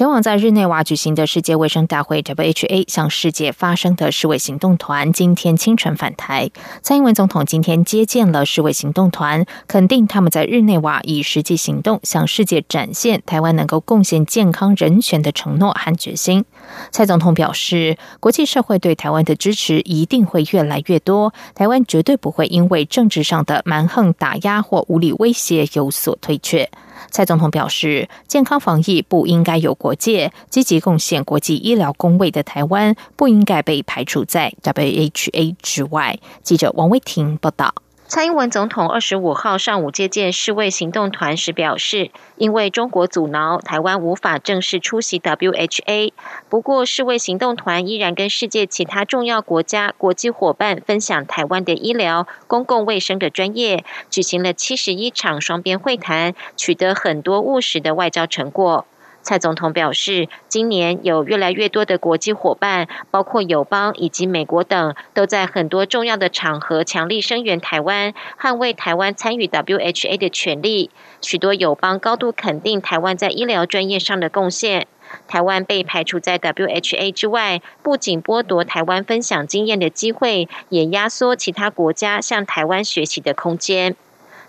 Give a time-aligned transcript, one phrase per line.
[0.00, 6.48] 前往在日内瓦举行的世界卫生大会 （WHA） 向世界发声的世卫行动团，今天清晨返台。
[6.80, 16.46] 蔡英文总统今天接见了世卫行动团，肯定他们在日内瓦以实际行动向世界展现台湾能够贡献健康人权的承诺和决心。
[16.90, 26.70] 蔡总统表示，国际社会对台湾的支持一定会越来越多，台湾绝对不会因为政治上的蛮横打压或无理威胁有所退却。
[27.10, 36.18] 蔡总统表示，健康防疫不应该有国界，积极贡献国际医疗工位的台湾不应该被排除在 WHA 之外。
[36.42, 37.74] 记者王威婷报道。
[38.10, 46.12] 蔡英文总统二十五号上午接见世卫行动团时表示，因为中国阻挠，台湾无法正式出席 WHA。
[46.48, 58.86] 不过，世卫行动团依然跟世界其他重要国家、国际伙伴分享台湾的医疗、公共卫生的专业，举行了七十一场双边会谈，取得很多务实的外交成果。
[59.22, 70.90] 蔡总统表示，今年有越来越多的国际伙伴，包括友邦以及美国等，都在很多重要的场合强力声援台湾，捍卫台湾参与 WHA 的权利。
[71.20, 74.86] 许多友邦高度肯定台湾在医疗专业上的贡献。
[75.26, 83.96] 台湾被排除在 WHA 之外，不仅剥夺台湾分享经验的机会，也压缩其他国家向台湾学习的空间。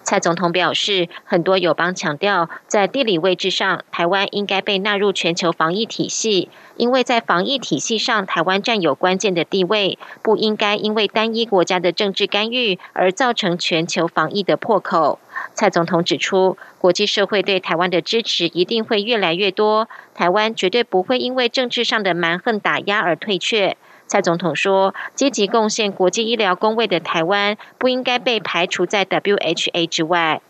[0.03, 15.19] 蔡总统表示，很多友邦强调，在地理位置上，台湾应该被纳入全球防疫体系，因为在防疫体系上，台湾占有关键的地位，不应该因为单一国家的政治干预而造成全球防疫的破口。
[15.53, 23.77] 蔡总统指出，国际社会对台湾的支持一定会越来越多，台湾绝对不会因为政治上的蛮横打压而退却。
[24.11, 30.41] 蔡总统说：“积极贡献国际医疗工位的台湾，不应该被排除在 WHA 之外。”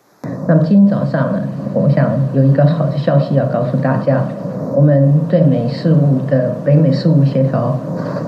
[0.50, 1.44] 那么今天早上呢，
[1.76, 4.26] 我想有一个好的消息要告诉大家：
[4.76, 7.78] 我们对美事务的北美事务协调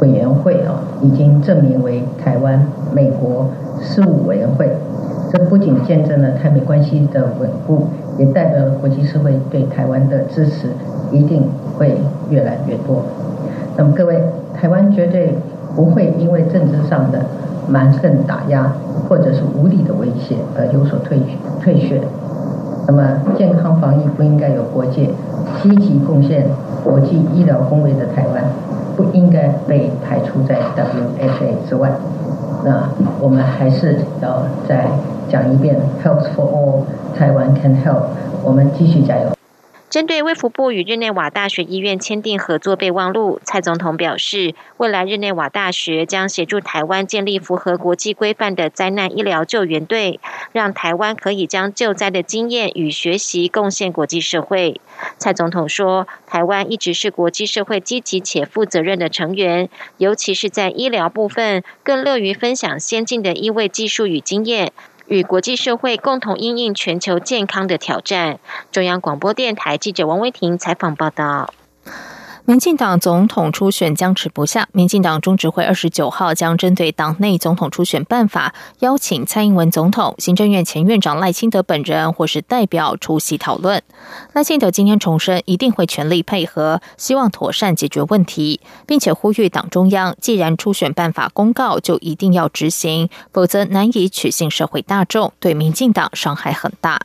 [0.01, 3.49] 委员会啊，已经证明为台湾美国
[3.81, 4.69] 事务委员会。
[5.31, 7.87] 这不仅见证了台美关系的稳固，
[8.19, 10.67] 也代表了国际社会对台湾的支持
[11.11, 11.97] 一定会
[12.29, 13.03] 越来越多。
[13.75, 14.21] 那么各位。
[14.63, 15.35] 台湾绝对
[15.75, 17.19] 不会因为政治上的
[17.67, 18.71] 蛮横打压
[19.09, 21.19] 或者是无理的威胁而有所退
[21.61, 21.99] 退却。
[22.87, 23.03] 那么，
[23.37, 25.09] 健康防疫不应该有国界，
[25.61, 26.45] 积极贡献
[26.81, 28.41] 国际医疗工位的台湾
[28.95, 31.91] 不应该被排除在 WHA 之外。
[32.63, 32.87] 那
[33.19, 34.85] 我们还是要再
[35.27, 38.03] 讲一遍：Health for all，台湾 can help。
[38.45, 39.42] 我们继续加油。
[39.93, 50.19] 针对卫福部与日内瓦大学医院签订合作备忘录，蔡总统表示，未来日内瓦大学将协助台湾建立符合国际规范的灾难医疗救援队，
[50.51, 54.81] 让台湾可以将救灾的经验与学习贡献国际社会。
[55.19, 64.73] 蔡总统说，台湾一直是国际社会积极且负责任的成员，尤其是在医疗部分，更乐于分享先进的医卫技术与经验。
[65.07, 68.39] 与国际社会共同应应全球健康的挑战。
[68.71, 71.53] 中央广播电台记者王威婷采访报道。
[72.45, 83.81] 民进党总统初选僵持不下，民进党中执会二十九号将针对党内总统初选办法，邀请蔡英文总统、行政院前院长赖清德本人或是代表出席讨论。
[84.33, 96.99] 赖清德今天重申，一定会全力配合，希望妥善解决问题，并且呼吁党中央，既然初选办法公告，就一定要执行，否则难以取信社会大众，对民进党伤害很大。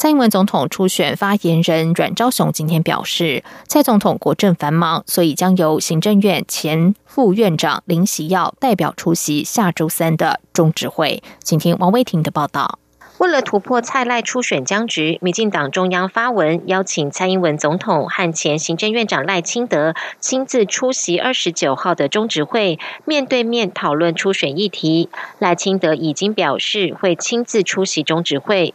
[0.00, 11.22] 蔡英文总统初选发言人阮昭雄今天表示，蔡总统国政繁忙，所以将由行政院前副院长林喜耀代表出席下周三的中执会。
[11.44, 12.78] 请听王威婷的报道。
[13.18, 25.10] 为了突破蔡赖初选僵局，民进党中央发文邀请蔡英文总统和前行政院长赖清德亲自出席二十九号的中执会，面对面讨论初选议题。
[25.38, 28.72] 赖清德已经表示会亲自出席中执会。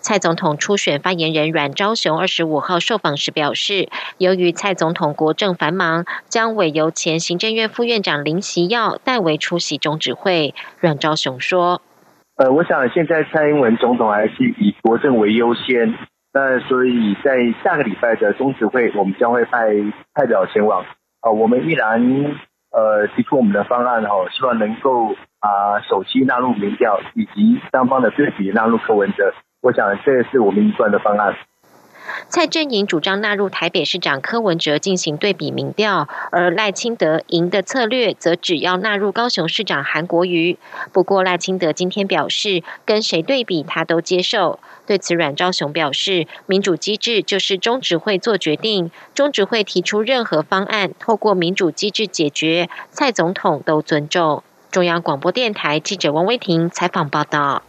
[0.00, 3.88] 蔡总统初选发言人阮昭雄二十五号受访时表示，
[4.18, 10.54] 由于蔡总统国政繁忙，将委由前行政院副院长林习耀代为出席中指会。
[10.80, 11.82] 阮昭雄说
[12.36, 15.94] ：“呃，我想现在蔡英文总统还是以国政为优先，
[16.32, 19.68] 那所以在下个礼拜的中指会，我们将会派
[20.14, 20.84] 代表前往。
[21.20, 22.00] 啊，我们依然
[22.70, 29.34] 呃提出我们的方案，哦，希望能够啊首期纳入民调，以及双方的对比纳入柯文哲。
[29.60, 31.34] 我想这是我们一贯的方案。
[32.28, 40.56] 蔡正营主张纳入台北市长柯文哲进行对比民调，而赖清德赢的策略则只要纳入高雄市长韩国瑜。
[40.92, 44.58] 不过赖清德今天表示，跟谁对比他都接受。
[44.86, 54.42] 对此，阮昭雄表示，民主机制就是中执会做决定，中执会提出任何方案，透过民主机制解决，蔡总统都尊重。
[54.70, 57.62] 中央广播电台记者王威婷采访报道。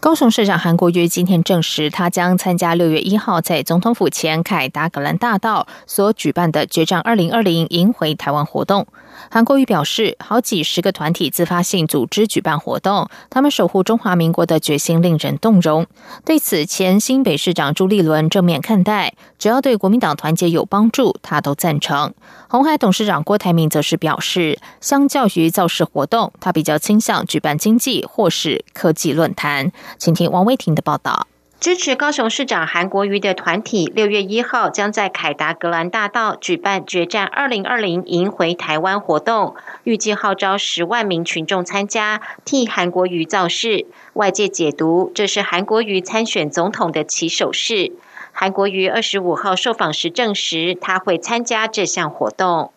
[0.00, 8.86] 高雄市长韩国瑜今天证实，他将参加六月一号在总统府前凯达格兰大道所举办的“决战二零二零，赢回台湾”活动。
[9.30, 15.86] 韩国瑜表示，好几十个团体自发性组织举办活动，他们守护中华民国的决心令人动容。
[16.24, 22.14] 对此，前新北市长朱立伦正面看待，只要对国民党团结有帮助，他都赞成。
[22.48, 29.70] 红海董事长郭台铭则是表示，相较于造势活动，他比较倾向举办经济或是科技论坛。
[29.98, 31.26] 请听王威婷的报道。
[31.60, 39.54] 支持高雄市长韩国瑜的团体，六月一号将在凯达格兰大道举办“决战二零二零，赢回台湾”活动，
[39.84, 43.84] 预计号召十万名群众参加，替韩国瑜造势。
[44.14, 47.92] 外界解读，这是韩国瑜参选总统的起手式。
[48.32, 52.72] 韩国瑜二十五号受访时证实，他会参加这项活动。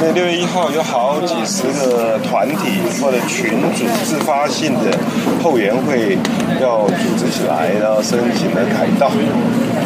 [0.00, 4.96] 那六月一号有好几十个团体或者群组自发性的
[5.42, 6.16] 后援会
[6.60, 9.10] 要组织起来，然后申请了凯道，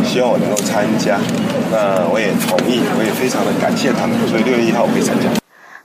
[0.04, 1.19] 希望我能够参加。
[1.70, 5.28] 那我也同意，我也非常的感谢他们，所以六月一号我会参加。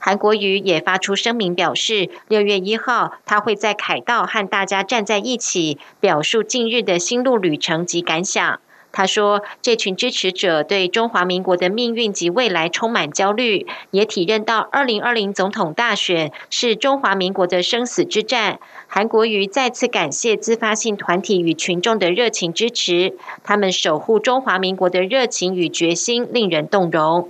[0.00, 8.60] 韩国瑜也发出声明表示，六月一号他会在凯道和大家站在一起，表述近日的心路旅程及感想。
[8.90, 18.58] 他说：“这群支持者对中华民国的命运及未来充满焦虑，也体认到二零二零总统大选是中华民国的生死之战。”
[18.88, 23.14] 韩国瑜再次感谢自发性团体与群众的热情支持，
[23.44, 27.28] 他们守护中华民国的热情与决心令人动容。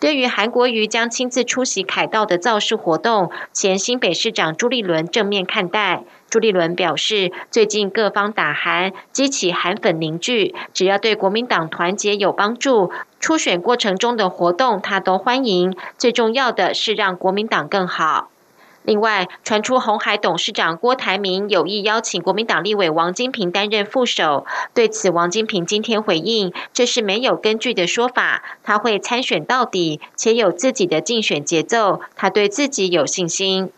[0.00, 6.02] 对于韩国瑜将亲自出席凯道的造势活动，前新北市长朱立伦正面看待。
[6.30, 15.76] 朱立伦表示，最近各方打韩，激起韩粉凝聚，只要对国民党团结有帮助，初选过程中的活动他都欢迎。
[15.98, 18.30] 最重要的是让国民党更好。
[18.82, 24.46] 另外，传出红海董事长郭台铭有意邀请国民党立委王金平担任副手。
[24.72, 28.42] 对此，王金平今天回应，这是没有根据的说法。
[28.62, 33.70] 他会参选到底，且有自己的竞选节奏，他对自己有信心。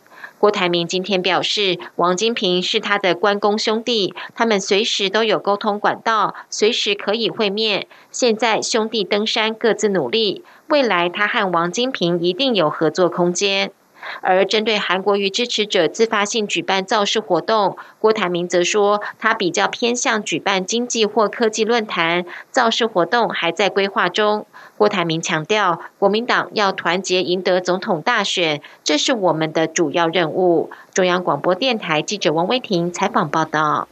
[0.42, 7.86] 郭台铭今天表示，王金平是他的关公兄弟，他们随时都有沟通管道，随时可以会面。
[8.10, 13.70] 现在兄弟登山，各自努力，未来他和王金平一定有合作空间。
[14.20, 24.46] 而针对韩国瑜支持者自发性举办造势活动，郭台铭则说，他比较偏向举办经济或科技论坛，造势活动还在规划中。
[24.76, 30.70] 郭台铭强调，国民党要团结赢得总统大选，这是我们的主要任务。
[30.92, 33.88] 中央广播电台记者王威婷采访报道。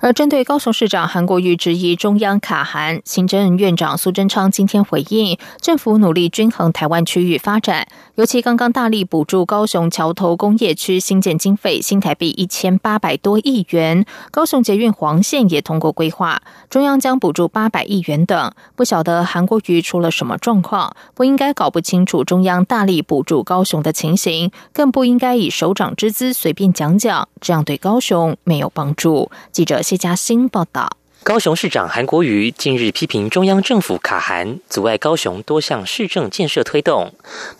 [0.00, 16.40] 而针对高雄市长韩国瑜质疑中央卡韩，行政院长苏贞昌今天回应，政府努力均衡台湾区域发展，尤其刚刚大力补助高雄桥头工业区新建经费新台币一千八百多亿元，高雄捷运黄线也通过规划，
[16.70, 18.52] 中央将补助八百亿元等。
[18.76, 29.28] 不晓得韩国瑜出了什么状况，不应该搞不清楚中央大力补助高雄的情形，更不应该以首长之姿随便讲讲，这样对高雄没有帮助。
[29.50, 29.82] 记者。
[29.88, 37.14] 谢嘉欣报道：高雄市长韩国瑜近日批评中央政府卡韩，阻碍高雄多项市政建设推动。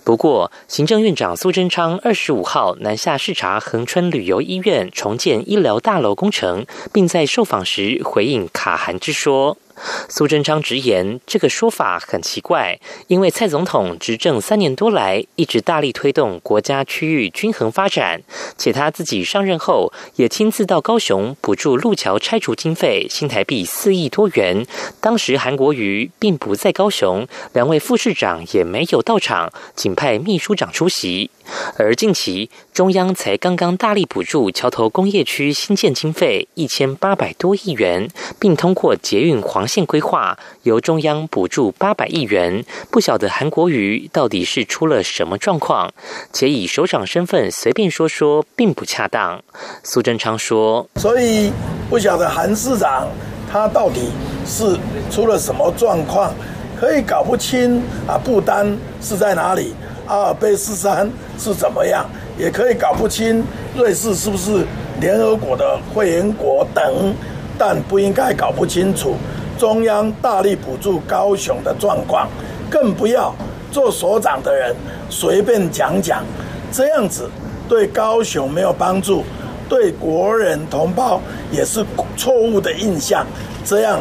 [0.04, 9.56] 不过，行政院长苏贞昌二十五号南下视察恒春旅游医院重建医疗大楼工程，并在受访时回应卡韩之说。
[10.08, 18.22] 苏贞昌直言，这个说法很奇怪，因为蔡总统执政三年多来，一直大力推动国家区域均衡发展，
[18.56, 24.66] 且他自己上任后也亲自到高雄补助路桥拆除经费新台币四亿多元。
[25.00, 31.30] 当时韩国瑜并不在高雄，两位副市长也没有到场，仅派秘书长出席。
[31.76, 42.64] 而近期中央才刚刚大力补助桥头工业区新建经费一千八百多亿元，并通过捷运黄线规划，由中央补助八百亿元。
[42.90, 45.92] 不晓得韩国瑜到底是出了什么状况，
[46.32, 49.42] 且以首长身份随便说说并不恰当。
[49.82, 51.52] 苏贞昌说：“所以
[51.88, 53.08] 不晓得韩市长
[53.50, 54.10] 他到底
[54.46, 54.76] 是
[55.10, 56.32] 出了什么状况，
[56.78, 59.72] 可以搞不清啊，不单是在哪里。”
[60.08, 62.04] 阿尔卑斯山是怎么样？
[62.38, 63.44] 也可以搞不清
[63.76, 64.64] 瑞士是不是
[65.00, 67.14] 联合国的会员国等，
[67.58, 69.16] 但不应该搞不清楚
[69.58, 72.28] 中央大力补助高雄的状况，
[72.70, 73.34] 更不要
[73.70, 74.74] 做所长的人
[75.10, 76.24] 随便讲讲，
[76.72, 77.28] 这样子
[77.68, 79.24] 对高雄没有帮助，
[79.68, 81.84] 对国人同胞也是
[82.16, 83.26] 错误的印象，
[83.64, 83.98] 这样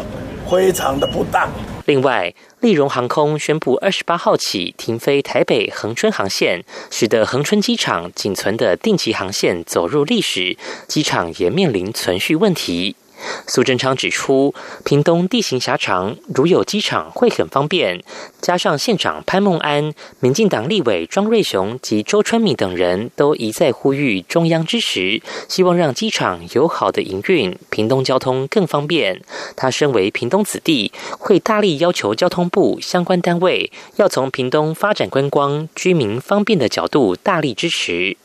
[0.50, 1.50] 非常的不当。
[1.88, 12.98] 另外，立荣航空宣布，二十八号起停飞台北恒春航线，使得恒春机场仅存的定期航线走入历史，机场也面临存续问题。
[13.48, 18.04] 苏贞昌指出，屏东地形狭长，如有机场会很方便。
[18.42, 29.22] 加上县长潘孟安、民进党立委庄瑞雄及周春米等人都一再呼吁中央支持，希望让机场有好的营运，屏东交通更方便。
[29.56, 38.18] 他身为屏东子弟，会大力要求交通部相关单位要从屏东发展观光、居民方便的角度大力支持。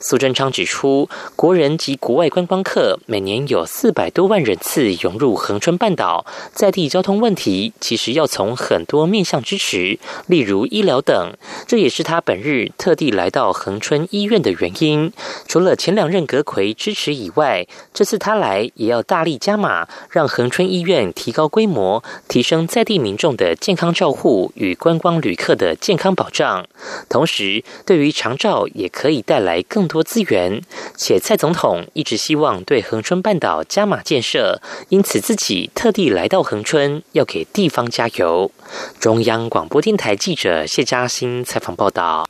[0.00, 11.32] 苏贞昌指出，国人及国外观光客每年有四百多万人次涌入恒春半岛，在地交通问题其实要从很多面向支持，例如医疗等。
[11.66, 15.12] 这也是他本日特地来到恒春医院的原因。
[15.46, 26.66] 除了前两任阁魁支持以外，这次他来也要大力加码，让恒春医院提高规模，提升在地民众的健康照护与观光旅客的健康保障。
[27.08, 29.62] 同时，对于长照也可以带来。
[29.72, 30.60] 更多资源，
[30.98, 34.60] 且蔡总统一直希望对恒春半岛加码建设，
[34.90, 38.50] 因此自己特地来到恒春，要给地方加油。
[39.00, 42.28] 中央广播电台记者谢嘉欣采访报道。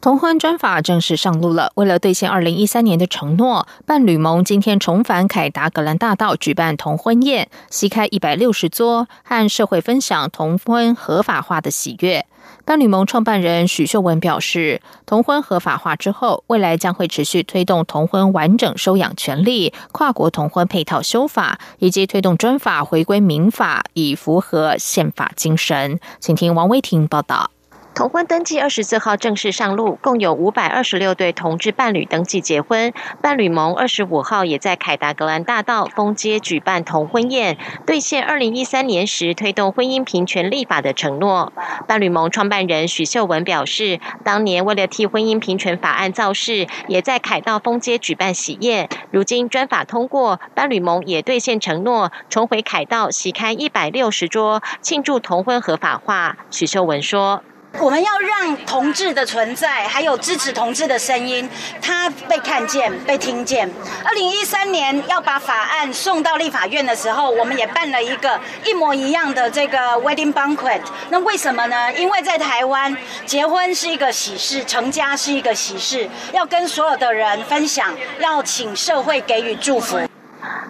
[0.00, 1.72] 同婚专法正式上路了。
[1.74, 12.24] 为了兑现二零一三年的承诺，伴侣盟今天重返凯达格兰大道举办同婚宴，席开一百六十桌，和社会分享同婚合法化的喜悦。
[12.64, 25.98] 伴侣盟创办人许秀文表示，同婚合法化之后，未来将会持续推动同婚完整收养权利、跨国同婚配套修法，以及推动专法回归民法，以符合宪法精神。
[26.20, 27.50] 请听王威婷报道。
[27.98, 32.92] 同婚登记二十四号正式上路，共有五百二十六对同志伴侣登记结婚。
[33.20, 41.52] 伴侣盟二十五号也在凯达格兰大道封街举办同婚宴，兑现二零一三年时推动婚姻平权立法的承诺。
[41.88, 48.88] 伴侣盟创办人许秀文表示，当年为了替婚姻平权法案造势，也在凯道封街举办喜宴。
[49.10, 56.36] 如今专法通过，伴侣盟也兑现承诺，重回凯道席开一百六十桌，庆祝同婚合法化。
[56.48, 57.42] 许秀文说。
[57.74, 61.48] 我们要让同志的存在，还有支持同志的声音，
[61.80, 63.70] 他被看见、被听见。
[64.02, 70.80] 二零一三年要把法案送到立法院的时候，我们也办了一个一模一样的这个 wedding banquet。
[71.10, 71.92] 那为什么呢？
[71.92, 80.00] 因为在台湾，结婚是一个喜事，成家是一个喜事，要跟所有的人分享，要请社会给予祝福。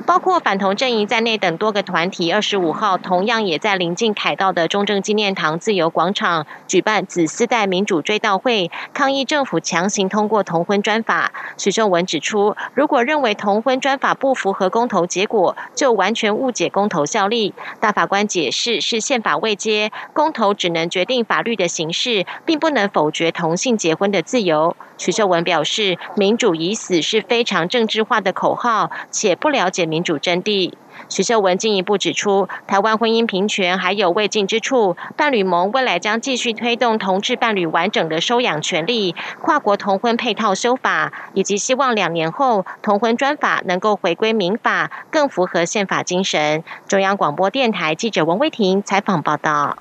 [0.07, 11.33] 包括反同阵营在内等多个团体，二十五号同样也在临近凯道的中正纪念堂自由广场举办子四代民主追悼会，抗议政府强行通过同婚专法。
[11.57, 17.55] 许秀文指出，如果认为同婚专法不符合公投结果，就完全误解公投效力。
[17.81, 24.77] 大法官解释是宪法未接，公投只能决定法律的形式，并不能否决同性结婚的自由。
[24.97, 30.73] 许秀文表示，民主已死是非常政治化的口号，且不了了解民主真谛。
[31.09, 46.65] 徐秀文进一步指出，台湾婚姻平权还有未尽之处，伴侣盟未来将继续推动同志伴侣完整的收养权利、跨国同婚配套修法，以及希望两年后同婚专法能够回归民法，更符合宪法精神。
[46.89, 49.79] 中央广播电台记者王威婷采访报道。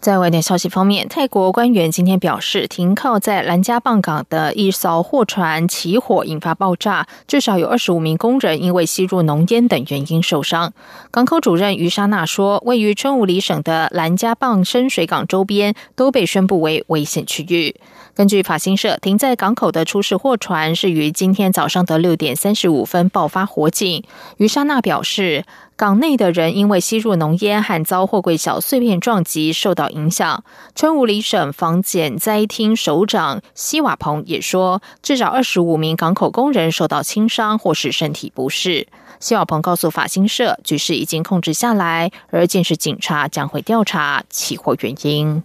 [0.00, 10.72] 在外电消息方面，泰国官员今天表示，停靠在兰加棒港的一艘货船起火，引发爆炸，至少有二十五名工人因为吸入浓烟等原因受伤。
[11.10, 17.74] 港口主任于莎娜说，位于春武里省的兰加棒深水港周边都被宣布为危险区域。
[18.14, 24.04] 根据法新社，停在港口的出事货船是于今天早上的六点三十五分爆发火警。
[24.36, 25.44] 于莎娜表示，
[25.78, 30.42] 港内的人因为吸入浓烟和遭货柜小碎片撞击受到影响。
[30.74, 38.88] 春武里省防检灾厅首长西瓦蓬也说，至少二十五名港口工人受到轻伤或是身体不适。
[39.20, 45.44] 西瓦蓬告诉法新社，局势已经控制下来，而建设警察将会调查起火原因。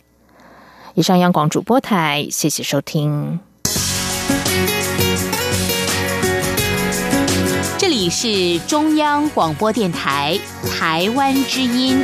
[0.95, 3.39] 以上央广主播台，谢谢收听。
[8.03, 10.37] 你是中央广播电台
[10.77, 12.03] 台湾之音。